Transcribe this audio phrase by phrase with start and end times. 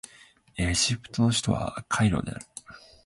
[0.57, 2.43] エジプトの首都はカイロである